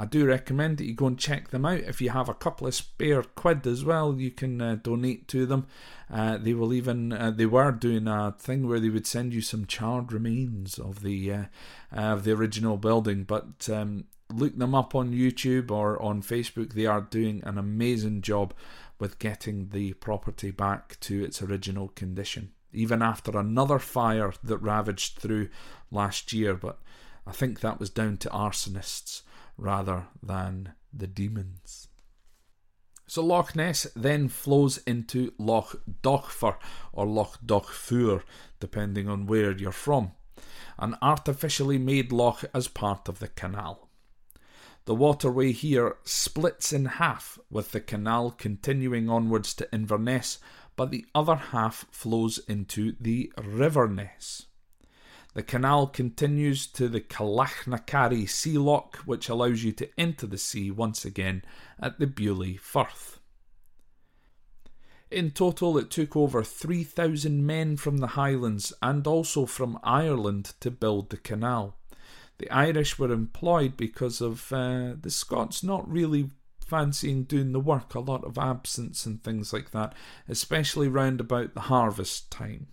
I 0.00 0.04
do 0.04 0.24
recommend 0.24 0.78
that 0.78 0.84
you 0.84 0.94
go 0.94 1.08
and 1.08 1.18
check 1.18 1.48
them 1.48 1.66
out. 1.66 1.80
If 1.80 2.00
you 2.00 2.10
have 2.10 2.28
a 2.28 2.34
couple 2.34 2.68
of 2.68 2.74
spare 2.74 3.24
quid 3.24 3.66
as 3.66 3.84
well, 3.84 4.14
you 4.14 4.30
can 4.30 4.62
uh, 4.62 4.76
donate 4.80 5.26
to 5.28 5.44
them. 5.44 5.66
Uh, 6.08 6.38
they 6.38 6.54
will 6.54 6.72
even 6.72 7.12
uh, 7.12 7.32
they 7.32 7.46
were 7.46 7.72
doing 7.72 8.06
a 8.06 8.32
thing 8.38 8.68
where 8.68 8.78
they 8.78 8.90
would 8.90 9.08
send 9.08 9.34
you 9.34 9.40
some 9.40 9.66
charred 9.66 10.12
remains 10.12 10.78
of 10.78 11.02
the 11.02 11.32
uh, 11.32 11.44
of 11.92 12.22
the 12.22 12.30
original 12.30 12.76
building. 12.76 13.24
But 13.24 13.68
um, 13.68 14.04
look 14.32 14.56
them 14.56 14.72
up 14.72 14.94
on 14.94 15.12
YouTube 15.12 15.72
or 15.72 16.00
on 16.00 16.22
Facebook. 16.22 16.74
They 16.74 16.86
are 16.86 17.00
doing 17.00 17.42
an 17.42 17.58
amazing 17.58 18.22
job 18.22 18.54
with 19.00 19.18
getting 19.18 19.70
the 19.70 19.94
property 19.94 20.52
back 20.52 21.00
to 21.00 21.24
its 21.24 21.42
original 21.42 21.88
condition, 21.88 22.52
even 22.72 23.02
after 23.02 23.36
another 23.36 23.80
fire 23.80 24.32
that 24.44 24.58
ravaged 24.58 25.18
through 25.18 25.48
last 25.90 26.32
year. 26.32 26.54
But 26.54 26.78
I 27.26 27.32
think 27.32 27.58
that 27.60 27.80
was 27.80 27.90
down 27.90 28.18
to 28.18 28.28
arsonists 28.28 29.22
rather 29.58 30.06
than 30.22 30.72
the 30.92 31.06
demons. 31.06 31.88
So 33.06 33.24
Loch 33.24 33.56
Ness 33.56 33.86
then 33.96 34.28
flows 34.28 34.78
into 34.86 35.32
Loch 35.38 35.80
Dochfour 36.02 36.56
or 36.92 37.06
Loch 37.06 37.38
Dochfour, 37.44 38.22
depending 38.60 39.08
on 39.08 39.26
where 39.26 39.50
you're 39.50 39.72
from, 39.72 40.12
an 40.78 40.96
artificially 41.02 41.78
made 41.78 42.12
loch 42.12 42.44
as 42.54 42.68
part 42.68 43.08
of 43.08 43.18
the 43.18 43.28
canal. 43.28 43.88
The 44.84 44.94
waterway 44.94 45.52
here 45.52 45.96
splits 46.04 46.72
in 46.72 46.84
half, 46.84 47.38
with 47.50 47.72
the 47.72 47.80
canal 47.80 48.30
continuing 48.30 49.08
onwards 49.08 49.52
to 49.54 49.72
Inverness, 49.72 50.38
but 50.76 50.90
the 50.90 51.06
other 51.14 51.36
half 51.36 51.86
flows 51.90 52.38
into 52.46 52.94
the 53.00 53.32
River 53.42 53.88
Ness. 53.88 54.47
The 55.38 55.44
canal 55.44 55.86
continues 55.86 56.66
to 56.66 56.88
the 56.88 57.00
Clachnaharry 57.00 58.28
Sea 58.28 58.58
Lock, 58.58 58.96
which 59.06 59.28
allows 59.28 59.62
you 59.62 59.70
to 59.70 59.88
enter 59.96 60.26
the 60.26 60.36
sea 60.36 60.72
once 60.72 61.04
again 61.04 61.44
at 61.78 62.00
the 62.00 62.08
Beauly 62.08 62.58
Firth. 62.58 63.20
In 65.12 65.30
total, 65.30 65.78
it 65.78 65.92
took 65.92 66.16
over 66.16 66.42
3,000 66.42 67.46
men 67.46 67.76
from 67.76 67.98
the 67.98 68.18
Highlands 68.18 68.72
and 68.82 69.06
also 69.06 69.46
from 69.46 69.78
Ireland 69.84 70.54
to 70.58 70.72
build 70.72 71.10
the 71.10 71.16
canal. 71.16 71.76
The 72.38 72.50
Irish 72.50 72.98
were 72.98 73.12
employed 73.12 73.76
because 73.76 74.20
of 74.20 74.52
uh, 74.52 74.94
the 75.00 75.08
Scots 75.08 75.62
not 75.62 75.88
really 75.88 76.32
fancying 76.66 77.22
doing 77.22 77.52
the 77.52 77.60
work, 77.60 77.94
a 77.94 78.00
lot 78.00 78.24
of 78.24 78.38
absence 78.38 79.06
and 79.06 79.22
things 79.22 79.52
like 79.52 79.70
that, 79.70 79.94
especially 80.28 80.88
round 80.88 81.20
about 81.20 81.54
the 81.54 81.70
harvest 81.70 82.28
time 82.28 82.66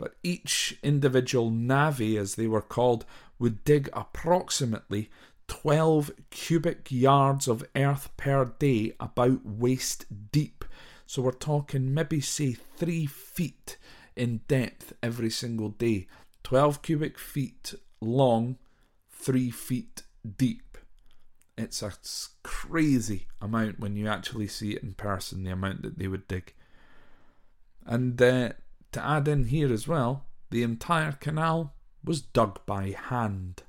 but 0.00 0.14
each 0.22 0.78
individual 0.82 1.50
navvy, 1.50 2.16
as 2.16 2.36
they 2.36 2.46
were 2.46 2.62
called, 2.62 3.04
would 3.38 3.62
dig 3.64 3.90
approximately 3.92 5.10
12 5.46 6.10
cubic 6.30 6.90
yards 6.90 7.46
of 7.46 7.66
earth 7.76 8.08
per 8.16 8.46
day, 8.46 8.94
about 8.98 9.44
waist 9.44 10.06
deep. 10.32 10.64
So 11.04 11.20
we're 11.20 11.32
talking 11.32 11.92
maybe, 11.92 12.22
say, 12.22 12.52
three 12.54 13.04
feet 13.04 13.76
in 14.16 14.40
depth 14.48 14.94
every 15.02 15.28
single 15.28 15.68
day. 15.68 16.06
12 16.44 16.80
cubic 16.80 17.18
feet 17.18 17.74
long, 18.00 18.56
three 19.10 19.50
feet 19.50 20.04
deep. 20.38 20.78
It's 21.58 21.82
a 21.82 21.92
crazy 22.42 23.26
amount 23.42 23.80
when 23.80 23.96
you 23.96 24.08
actually 24.08 24.48
see 24.48 24.72
it 24.72 24.82
in 24.82 24.94
person, 24.94 25.44
the 25.44 25.50
amount 25.50 25.82
that 25.82 25.98
they 25.98 26.08
would 26.08 26.26
dig. 26.26 26.54
And 27.84 28.22
uh, 28.22 28.52
to 28.92 29.04
add 29.04 29.28
in 29.28 29.44
here 29.44 29.72
as 29.72 29.86
well, 29.86 30.26
the 30.50 30.62
entire 30.62 31.12
canal 31.12 31.74
was 32.04 32.20
dug 32.20 32.64
by 32.66 32.90
hand. 32.90 33.62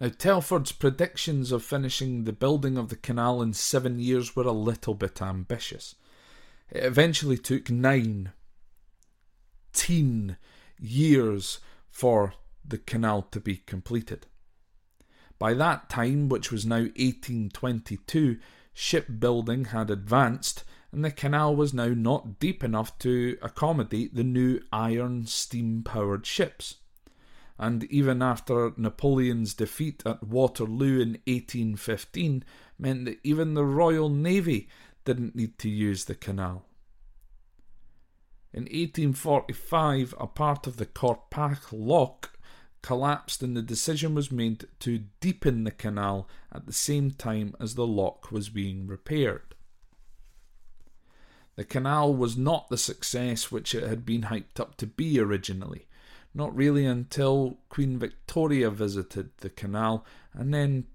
Now, 0.00 0.08
Telford's 0.08 0.72
predictions 0.72 1.52
of 1.52 1.62
finishing 1.62 2.24
the 2.24 2.32
building 2.32 2.76
of 2.76 2.88
the 2.88 2.96
canal 2.96 3.40
in 3.40 3.52
seven 3.52 4.00
years 4.00 4.34
were 4.34 4.44
a 4.44 4.52
little 4.52 4.94
bit 4.94 5.22
ambitious. 5.22 5.94
It 6.70 6.84
eventually 6.84 7.38
took 7.38 7.70
nine, 7.70 8.32
teen 9.72 10.36
years 10.78 11.60
for 11.88 12.34
the 12.64 12.78
canal 12.78 13.22
to 13.22 13.40
be 13.40 13.56
completed. 13.56 14.26
By 15.38 15.54
that 15.54 15.88
time, 15.88 16.28
which 16.28 16.50
was 16.50 16.66
now 16.66 16.76
1822, 16.96 18.38
shipbuilding 18.72 19.66
had 19.66 19.90
advanced 19.90 20.64
and 20.94 21.04
the 21.04 21.10
canal 21.10 21.56
was 21.56 21.74
now 21.74 21.88
not 21.88 22.38
deep 22.38 22.62
enough 22.62 22.96
to 23.00 23.36
accommodate 23.42 24.14
the 24.14 24.22
new 24.22 24.60
iron 24.72 25.26
steam 25.26 25.82
powered 25.82 26.24
ships. 26.24 26.76
And 27.58 27.82
even 27.84 28.22
after 28.22 28.72
Napoleon's 28.76 29.54
defeat 29.54 30.04
at 30.06 30.22
Waterloo 30.22 31.00
in 31.00 31.18
1815 31.26 32.44
meant 32.78 33.04
that 33.06 33.18
even 33.24 33.54
the 33.54 33.64
Royal 33.64 34.08
Navy 34.08 34.68
didn't 35.04 35.34
need 35.34 35.58
to 35.58 35.68
use 35.68 36.04
the 36.04 36.14
canal. 36.14 36.64
In 38.52 38.62
1845, 38.62 40.14
a 40.20 40.28
part 40.28 40.68
of 40.68 40.76
the 40.76 40.86
Corpach 40.86 41.72
Lock 41.72 42.38
collapsed, 42.82 43.42
and 43.42 43.56
the 43.56 43.62
decision 43.62 44.14
was 44.14 44.30
made 44.30 44.68
to 44.78 45.06
deepen 45.18 45.64
the 45.64 45.72
canal 45.72 46.28
at 46.52 46.66
the 46.66 46.72
same 46.72 47.10
time 47.10 47.56
as 47.58 47.74
the 47.74 47.86
lock 47.86 48.30
was 48.30 48.48
being 48.48 48.86
repaired. 48.86 49.53
The 51.56 51.64
canal 51.64 52.14
was 52.14 52.36
not 52.36 52.68
the 52.68 52.78
success 52.78 53.52
which 53.52 53.74
it 53.74 53.84
had 53.84 54.04
been 54.04 54.22
hyped 54.22 54.58
up 54.58 54.76
to 54.78 54.86
be 54.86 55.20
originally, 55.20 55.86
not 56.34 56.54
really 56.54 56.84
until 56.84 57.58
Queen 57.68 57.98
Victoria 57.98 58.70
visited 58.70 59.30
the 59.38 59.50
canal, 59.50 60.04
and 60.32 60.52
then 60.52 60.86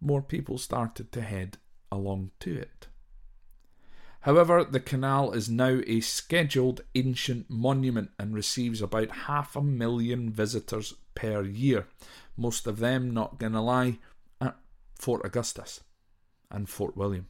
more 0.00 0.22
people 0.22 0.58
started 0.58 1.12
to 1.12 1.22
head 1.22 1.58
along 1.92 2.30
to 2.40 2.56
it. 2.56 2.88
However, 4.22 4.64
the 4.64 4.80
canal 4.80 5.32
is 5.32 5.48
now 5.48 5.80
a 5.86 6.00
scheduled 6.00 6.80
ancient 6.94 7.48
monument 7.48 8.10
and 8.18 8.34
receives 8.34 8.82
about 8.82 9.10
half 9.10 9.54
a 9.54 9.62
million 9.62 10.30
visitors 10.30 10.94
per 11.14 11.44
year, 11.44 11.86
most 12.36 12.66
of 12.66 12.78
them, 12.78 13.14
not 13.14 13.38
gonna 13.38 13.62
lie, 13.62 13.98
at 14.40 14.56
Fort 14.96 15.24
Augustus 15.24 15.80
and 16.50 16.68
Fort 16.68 16.96
William. 16.96 17.28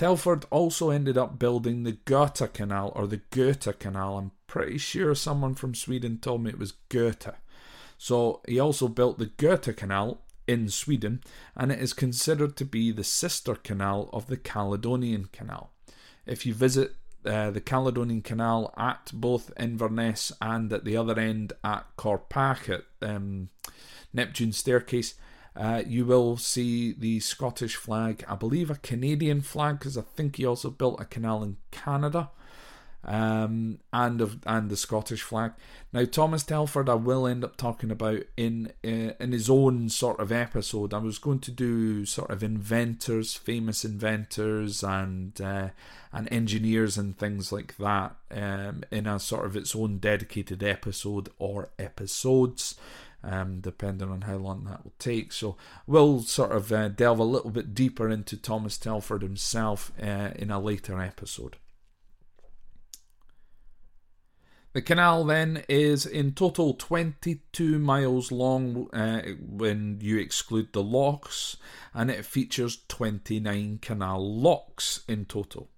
Telford 0.00 0.46
also 0.48 0.88
ended 0.88 1.18
up 1.18 1.38
building 1.38 1.82
the 1.82 1.92
Göta 1.92 2.50
Canal 2.50 2.90
or 2.96 3.06
the 3.06 3.20
Goethe 3.30 3.78
Canal. 3.78 4.16
I'm 4.16 4.30
pretty 4.46 4.78
sure 4.78 5.14
someone 5.14 5.54
from 5.54 5.74
Sweden 5.74 6.16
told 6.16 6.42
me 6.42 6.48
it 6.48 6.58
was 6.58 6.72
Goethe. 6.88 7.34
So 7.98 8.40
he 8.48 8.58
also 8.58 8.88
built 8.88 9.18
the 9.18 9.26
Goethe 9.26 9.76
Canal 9.76 10.22
in 10.46 10.70
Sweden, 10.70 11.22
and 11.54 11.70
it 11.70 11.80
is 11.80 11.92
considered 11.92 12.56
to 12.56 12.64
be 12.64 12.90
the 12.90 13.04
sister 13.04 13.54
canal 13.54 14.08
of 14.14 14.28
the 14.28 14.38
Caledonian 14.38 15.26
Canal. 15.34 15.70
If 16.24 16.46
you 16.46 16.54
visit 16.54 16.94
uh, 17.26 17.50
the 17.50 17.60
Caledonian 17.60 18.22
Canal 18.22 18.72
at 18.78 19.10
both 19.12 19.52
Inverness 19.60 20.32
and 20.40 20.72
at 20.72 20.86
the 20.86 20.96
other 20.96 21.20
end 21.20 21.52
at 21.62 21.84
Corpach 21.98 22.70
at 22.70 22.84
um, 23.06 23.50
Neptune 24.14 24.52
Staircase, 24.52 25.12
uh, 25.56 25.82
you 25.86 26.04
will 26.04 26.36
see 26.36 26.92
the 26.92 27.20
Scottish 27.20 27.76
flag, 27.76 28.24
I 28.28 28.34
believe 28.34 28.70
a 28.70 28.76
Canadian 28.76 29.40
flag, 29.40 29.78
because 29.78 29.98
I 29.98 30.02
think 30.02 30.36
he 30.36 30.46
also 30.46 30.70
built 30.70 31.00
a 31.00 31.04
canal 31.04 31.42
in 31.42 31.56
Canada, 31.70 32.30
um, 33.02 33.78
and 33.92 34.20
of 34.20 34.38
and 34.46 34.70
the 34.70 34.76
Scottish 34.76 35.22
flag. 35.22 35.52
Now 35.92 36.04
Thomas 36.04 36.44
Telford, 36.44 36.88
I 36.88 36.94
will 36.94 37.26
end 37.26 37.44
up 37.44 37.56
talking 37.56 37.90
about 37.90 38.22
in 38.36 38.72
uh, 38.84 39.14
in 39.18 39.32
his 39.32 39.50
own 39.50 39.88
sort 39.88 40.20
of 40.20 40.30
episode. 40.30 40.94
I 40.94 40.98
was 40.98 41.18
going 41.18 41.40
to 41.40 41.50
do 41.50 42.04
sort 42.04 42.30
of 42.30 42.42
inventors, 42.42 43.34
famous 43.34 43.84
inventors, 43.84 44.84
and 44.84 45.40
uh, 45.40 45.70
and 46.12 46.32
engineers 46.32 46.96
and 46.96 47.18
things 47.18 47.50
like 47.50 47.76
that 47.78 48.16
um, 48.30 48.84
in 48.90 49.06
a 49.06 49.18
sort 49.18 49.46
of 49.46 49.56
its 49.56 49.74
own 49.74 49.98
dedicated 49.98 50.62
episode 50.62 51.30
or 51.38 51.70
episodes 51.78 52.76
um, 53.22 53.60
depending 53.60 54.10
on 54.10 54.22
how 54.22 54.36
long 54.36 54.64
that 54.64 54.84
will 54.84 54.94
take. 54.98 55.32
So 55.32 55.56
we'll 55.86 56.22
sort 56.22 56.52
of 56.52 56.72
uh, 56.72 56.88
delve 56.88 57.18
a 57.18 57.24
little 57.24 57.50
bit 57.50 57.74
deeper 57.74 58.08
into 58.08 58.36
Thomas 58.36 58.78
Telford 58.78 59.22
himself 59.22 59.92
uh, 60.02 60.30
in 60.36 60.50
a 60.50 60.60
later 60.60 61.00
episode. 61.00 61.56
The 64.72 64.82
canal 64.82 65.24
then 65.24 65.64
is 65.68 66.06
in 66.06 66.32
total 66.32 66.74
22 66.74 67.80
miles 67.80 68.30
long 68.30 68.88
uh, 68.92 69.22
when 69.40 69.98
you 70.00 70.18
exclude 70.18 70.72
the 70.72 70.82
locks, 70.82 71.56
and 71.92 72.08
it 72.08 72.24
features 72.24 72.78
29 72.86 73.80
canal 73.82 74.40
locks 74.40 75.00
in 75.08 75.24
total. 75.24 75.70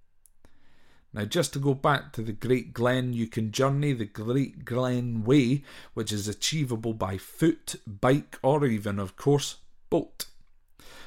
Now, 1.14 1.27
just 1.27 1.53
to 1.53 1.59
go 1.59 1.75
back 1.75 2.12
to 2.12 2.22
the 2.22 2.33
Great 2.33 2.72
Glen, 2.72 3.12
you 3.12 3.27
can 3.27 3.53
journey 3.53 3.92
the 3.92 4.07
Great 4.07 4.64
Glen 4.64 5.25
Way, 5.25 5.62
which 5.92 6.11
is 6.11 6.27
achievable 6.27 6.94
by 6.94 7.18
foot, 7.18 7.77
bike, 7.87 8.38
or 8.42 8.64
even, 8.64 8.98
of 8.98 9.16
course, 9.16 9.57
boat. 9.90 10.25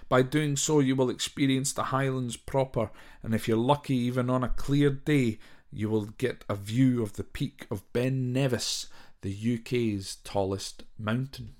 By 0.08 0.22
doing 0.22 0.58
so, 0.58 0.80
you 0.80 0.96
will 0.96 1.10
experience 1.10 1.74
the 1.74 1.86
Highlands 1.86 2.38
proper, 2.38 2.92
and 3.24 3.34
if 3.34 3.48
you're 3.48 3.58
lucky, 3.58 3.96
even 3.96 4.30
on 4.30 4.44
a 4.44 4.50
clear 4.50 4.92
day, 4.92 5.40
you 5.72 5.90
will 5.90 6.06
get 6.06 6.46
a 6.48 6.56
view 6.56 7.02
of 7.02 7.14
the 7.14 7.24
peak 7.24 7.66
of 7.72 7.92
Ben 7.92 8.32
Nevis, 8.32 8.88
the 9.22 9.60
UK's 9.60 10.18
tallest 10.24 10.84
mountain. 11.00 11.56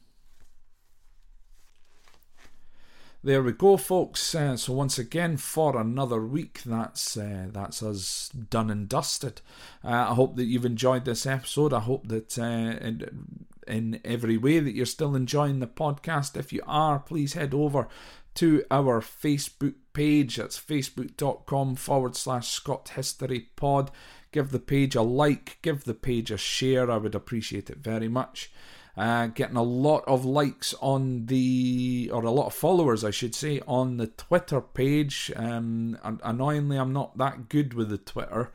There 3.26 3.42
we 3.42 3.54
go, 3.54 3.76
folks. 3.76 4.36
Uh, 4.36 4.56
so 4.56 4.74
once 4.74 5.00
again, 5.00 5.38
for 5.38 5.82
another 5.82 6.22
week, 6.24 6.62
that's 6.64 7.18
uh, 7.18 7.48
that's 7.50 7.82
us 7.82 8.30
done 8.30 8.70
and 8.70 8.88
dusted. 8.88 9.42
Uh, 9.84 10.10
I 10.10 10.14
hope 10.14 10.36
that 10.36 10.44
you've 10.44 10.64
enjoyed 10.64 11.06
this 11.06 11.26
episode. 11.26 11.74
I 11.74 11.80
hope 11.80 12.08
that 12.08 12.38
uh, 12.38 12.44
in, 12.44 13.48
in 13.68 14.00
every 14.06 14.38
way 14.38 14.60
that 14.60 14.76
you're 14.76 14.86
still 14.86 15.16
enjoying 15.16 15.58
the 15.58 15.66
podcast. 15.66 16.38
If 16.38 16.54
you 16.54 16.62
are, 16.68 17.00
please 17.00 17.34
head 17.34 17.56
over 17.56 17.88
to 18.36 18.64
our 18.70 19.02
Facebook 19.02 19.74
page. 19.94 20.36
That's 20.36 20.60
facebook.com 20.60 21.78
forward 21.78 22.16
slash 22.16 22.50
Scot 22.50 22.90
History 22.90 23.50
Pod. 23.56 23.90
Give 24.32 24.52
the 24.52 24.60
page 24.60 24.94
a 24.94 25.02
like, 25.02 25.58
give 25.64 25.86
the 25.86 25.96
page 25.96 26.30
a 26.30 26.38
share. 26.38 26.92
I 26.92 26.98
would 26.98 27.16
appreciate 27.16 27.72
it 27.72 27.78
very 27.78 28.08
much. 28.08 28.52
Uh, 28.98 29.28
getting 29.28 29.58
a 29.58 29.64
lot 29.64 30.04
of 30.08 30.24
likes 30.24 30.74
on 30.80 31.26
the, 31.26 32.10
or 32.14 32.24
a 32.24 32.32
lot 32.32 32.48
of 32.48 32.54
followers, 32.54 33.04
I 33.04 33.12
should 33.12 33.36
say, 33.36 33.62
on 33.68 33.98
the 33.98 34.08
Twitter 34.08 34.62
page. 34.62 35.32
Um, 35.36 35.98
annoyingly, 36.04 36.78
I'm 36.78 36.94
not 36.94 37.18
that 37.18 37.50
good 37.50 37.74
with 37.74 37.90
the 37.90 37.98
Twitter. 37.98 38.52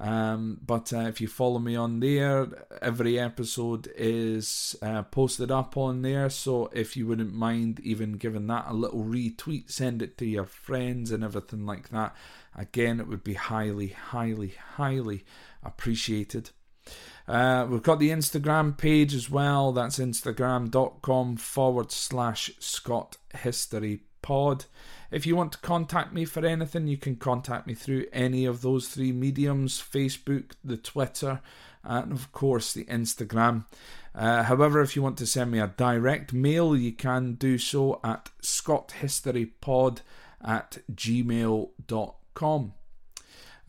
Um, 0.00 0.58
but 0.64 0.94
uh, 0.94 1.00
if 1.00 1.20
you 1.20 1.28
follow 1.28 1.58
me 1.58 1.76
on 1.76 2.00
there, 2.00 2.48
every 2.80 3.18
episode 3.18 3.92
is 3.94 4.74
uh, 4.80 5.02
posted 5.02 5.50
up 5.50 5.76
on 5.76 6.00
there. 6.00 6.30
So 6.30 6.70
if 6.72 6.96
you 6.96 7.06
wouldn't 7.06 7.34
mind 7.34 7.80
even 7.80 8.12
giving 8.14 8.46
that 8.46 8.64
a 8.68 8.72
little 8.72 9.04
retweet, 9.04 9.70
send 9.70 10.00
it 10.00 10.16
to 10.18 10.26
your 10.26 10.46
friends 10.46 11.10
and 11.10 11.22
everything 11.22 11.66
like 11.66 11.90
that. 11.90 12.16
Again, 12.56 12.98
it 12.98 13.08
would 13.08 13.22
be 13.22 13.34
highly, 13.34 13.88
highly, 13.88 14.54
highly 14.76 15.24
appreciated. 15.62 16.50
Uh, 17.30 17.64
we've 17.70 17.84
got 17.84 18.00
the 18.00 18.10
Instagram 18.10 18.76
page 18.76 19.14
as 19.14 19.30
well. 19.30 19.70
That's 19.70 20.00
instagram.com 20.00 21.36
forward 21.36 21.92
slash 21.92 22.50
Scot 22.58 23.18
History 23.32 24.00
Pod. 24.20 24.64
If 25.12 25.26
you 25.26 25.36
want 25.36 25.52
to 25.52 25.58
contact 25.58 26.12
me 26.12 26.24
for 26.24 26.44
anything, 26.44 26.88
you 26.88 26.96
can 26.96 27.14
contact 27.14 27.68
me 27.68 27.74
through 27.74 28.06
any 28.12 28.46
of 28.46 28.62
those 28.62 28.88
three 28.88 29.12
mediums 29.12 29.80
Facebook, 29.80 30.54
the 30.64 30.76
Twitter, 30.76 31.40
and 31.84 32.10
of 32.10 32.32
course 32.32 32.72
the 32.72 32.84
Instagram. 32.86 33.64
Uh, 34.12 34.42
however, 34.42 34.80
if 34.80 34.96
you 34.96 35.02
want 35.02 35.16
to 35.18 35.26
send 35.26 35.52
me 35.52 35.60
a 35.60 35.68
direct 35.68 36.32
mail, 36.32 36.76
you 36.76 36.90
can 36.90 37.34
do 37.34 37.58
so 37.58 38.00
at 38.02 38.28
scothistorypod 38.42 40.00
at 40.44 40.78
gmail.com. 40.92 42.72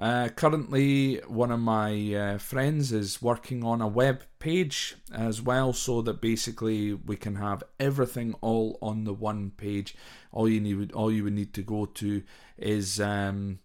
Uh, 0.02 0.30
currently, 0.30 1.18
one 1.28 1.52
of 1.52 1.60
my 1.60 2.16
uh, 2.16 2.38
friends 2.40 2.92
is 2.92 3.22
working 3.22 3.64
on 3.64 3.82
a 3.82 3.88
web 3.88 4.24
page 4.40 4.96
as 5.14 5.44
well, 5.44 5.74
so 5.74 6.02
that 6.02 6.20
basically 6.20 6.92
we 6.92 7.16
can 7.16 7.36
have 7.36 7.62
everything 7.80 8.34
all 8.42 8.80
on 8.82 9.04
the 9.04 9.14
one 9.14 9.52
page. 9.58 9.96
All 10.32 10.50
you 10.50 10.60
need, 10.60 10.92
all 10.94 11.12
you 11.12 11.24
would 11.26 11.34
need 11.34 11.54
to 11.54 11.62
go 11.62 11.86
to 11.86 12.24
is 12.58 13.00
um, 13.00 13.60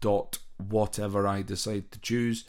dot 0.00 0.38
whatever 0.56 1.28
I 1.28 1.42
decide 1.42 1.92
to 1.92 2.00
choose. 2.00 2.44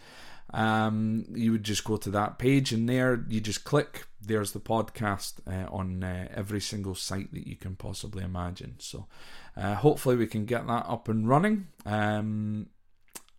Um, 0.53 1.25
you 1.33 1.51
would 1.51 1.63
just 1.63 1.83
go 1.83 1.97
to 1.97 2.09
that 2.11 2.39
page, 2.39 2.71
and 2.71 2.87
there 2.87 3.25
you 3.27 3.41
just 3.41 3.65
click. 3.65 4.07
There's 4.25 4.51
the 4.51 4.59
podcast 4.59 5.33
uh, 5.47 5.69
on 5.71 6.03
uh, 6.03 6.27
every 6.33 6.61
single 6.61 6.95
site 6.95 7.31
that 7.33 7.47
you 7.47 7.55
can 7.55 7.75
possibly 7.75 8.23
imagine. 8.23 8.75
So 8.79 9.07
uh, 9.55 9.75
hopefully, 9.75 10.15
we 10.15 10.27
can 10.27 10.45
get 10.45 10.67
that 10.67 10.85
up 10.87 11.09
and 11.09 11.27
running. 11.27 11.67
Um, 11.85 12.67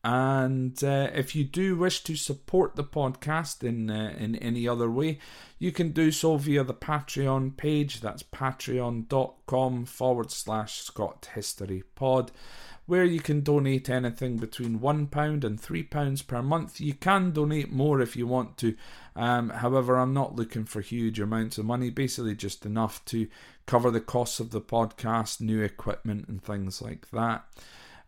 And 0.07 0.85
uh, 0.85 1.09
if 1.14 1.35
you 1.35 1.44
do 1.44 1.77
wish 1.79 2.03
to 2.05 2.14
support 2.14 2.77
the 2.77 2.85
podcast 2.85 3.64
in 3.64 3.88
uh, 3.90 4.14
in 4.18 4.37
any 4.37 4.68
other 4.68 4.90
way, 4.90 5.18
you 5.59 5.73
can 5.73 5.92
do 5.92 6.11
so 6.11 6.37
via 6.37 6.62
the 6.62 6.75
Patreon 6.75 7.57
page. 7.57 8.03
That's 8.03 8.23
patreon.com 8.23 9.87
forward 9.87 10.31
slash 10.31 10.83
Scot 10.83 11.31
History 11.35 11.85
Pod, 11.94 12.33
where 12.87 13.05
you 13.05 13.20
can 13.20 13.40
donate 13.40 13.88
anything 13.88 14.37
between 14.37 14.79
£1 14.79 15.44
and 15.44 15.61
£3 15.61 16.27
per 16.27 16.42
month. 16.42 16.81
You 16.81 16.94
can 16.94 17.31
donate 17.31 17.73
more 17.73 18.01
if 18.01 18.14
you 18.14 18.27
want 18.27 18.59
to. 18.59 18.77
Um, 19.16 19.51
however, 19.51 19.97
I'm 19.97 20.12
not 20.12 20.37
looking 20.37 20.64
for 20.64 20.81
huge 20.81 21.18
amounts 21.18 21.57
of 21.57 21.64
money, 21.64 21.90
basically 21.90 22.35
just 22.35 22.66
enough 22.66 23.05
to 23.07 23.27
cover 23.66 23.90
the 23.90 24.01
costs 24.01 24.40
of 24.40 24.51
the 24.51 24.61
podcast, 24.61 25.40
new 25.40 25.62
equipment, 25.62 26.29
and 26.29 26.42
things 26.42 26.83
like 26.83 27.11
that. 27.11 27.44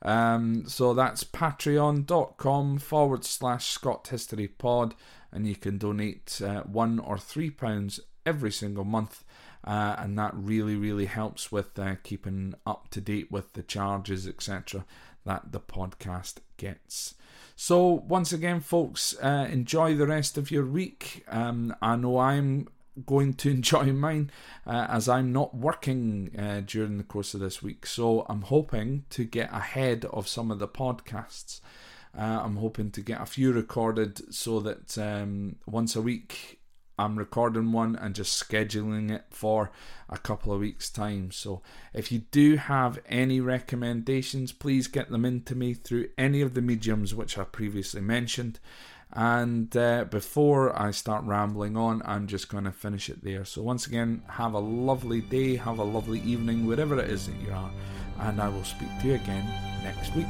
Um, 0.02 0.68
so 0.68 0.92
that's 0.92 1.24
patreon.com 1.24 2.78
forward 2.78 3.24
slash 3.24 3.68
Scot 3.68 4.08
History 4.08 4.48
Pod, 4.48 4.94
and 5.32 5.46
you 5.46 5.56
can 5.56 5.78
donate 5.78 6.40
uh, 6.44 6.62
one 6.64 6.98
or 6.98 7.18
three 7.18 7.50
pounds 7.50 8.00
every 8.26 8.52
single 8.52 8.84
month. 8.84 9.24
Uh, 9.66 9.96
and 9.98 10.16
that 10.18 10.32
really, 10.34 10.76
really 10.76 11.06
helps 11.06 11.50
with 11.50 11.78
uh, 11.78 11.96
keeping 12.04 12.54
up 12.64 12.88
to 12.90 13.00
date 13.00 13.32
with 13.32 13.54
the 13.54 13.62
charges, 13.62 14.26
etc., 14.28 14.84
that 15.24 15.50
the 15.50 15.60
podcast 15.60 16.36
gets. 16.56 17.14
So, 17.56 18.04
once 18.06 18.32
again, 18.32 18.60
folks, 18.60 19.16
uh, 19.20 19.48
enjoy 19.50 19.96
the 19.96 20.06
rest 20.06 20.38
of 20.38 20.50
your 20.50 20.66
week. 20.66 21.24
Um, 21.28 21.74
I 21.82 21.96
know 21.96 22.18
I'm 22.18 22.68
going 23.04 23.34
to 23.34 23.50
enjoy 23.56 23.92
mine 23.92 24.30
uh, 24.66 24.86
as 24.88 25.08
I'm 25.08 25.32
not 25.32 25.54
working 25.54 26.30
uh, 26.38 26.62
during 26.64 26.98
the 26.98 27.04
course 27.04 27.34
of 27.34 27.40
this 27.40 27.62
week. 27.62 27.86
So 27.86 28.24
I'm 28.28 28.42
hoping 28.42 29.04
to 29.10 29.24
get 29.24 29.52
ahead 29.52 30.04
of 30.06 30.28
some 30.28 30.50
of 30.50 30.58
the 30.58 30.68
podcasts. 30.68 31.60
Uh, 32.16 32.40
I'm 32.42 32.56
hoping 32.56 32.90
to 32.92 33.02
get 33.02 33.20
a 33.20 33.26
few 33.26 33.52
recorded 33.52 34.32
so 34.32 34.60
that 34.60 34.96
um, 34.96 35.56
once 35.66 35.94
a 35.96 36.00
week 36.00 36.60
I'm 36.98 37.18
recording 37.18 37.72
one 37.72 37.96
and 37.96 38.14
just 38.14 38.42
scheduling 38.42 39.10
it 39.10 39.24
for 39.30 39.70
a 40.08 40.16
couple 40.16 40.52
of 40.52 40.60
weeks' 40.60 40.88
time. 40.88 41.30
So 41.30 41.60
if 41.92 42.10
you 42.10 42.20
do 42.30 42.56
have 42.56 42.98
any 43.06 43.40
recommendations, 43.40 44.52
please 44.52 44.88
get 44.88 45.10
them 45.10 45.24
into 45.24 45.54
me 45.54 45.74
through 45.74 46.08
any 46.16 46.40
of 46.40 46.54
the 46.54 46.62
mediums 46.62 47.14
which 47.14 47.36
I 47.36 47.44
previously 47.44 48.00
mentioned. 48.00 48.58
And 49.12 49.74
uh, 49.76 50.04
before 50.04 50.78
I 50.78 50.90
start 50.90 51.24
rambling 51.24 51.76
on, 51.76 52.02
I'm 52.04 52.26
just 52.26 52.48
going 52.48 52.64
to 52.64 52.72
finish 52.72 53.08
it 53.08 53.22
there. 53.22 53.44
So, 53.44 53.62
once 53.62 53.86
again, 53.86 54.22
have 54.28 54.54
a 54.54 54.58
lovely 54.58 55.20
day, 55.20 55.56
have 55.56 55.78
a 55.78 55.84
lovely 55.84 56.20
evening, 56.20 56.66
wherever 56.66 56.98
it 56.98 57.08
is 57.08 57.26
that 57.26 57.40
you 57.40 57.52
are, 57.52 57.70
and 58.20 58.40
I 58.40 58.48
will 58.48 58.64
speak 58.64 58.88
to 59.00 59.06
you 59.06 59.14
again 59.14 59.46
next 59.84 60.14
week. 60.14 60.26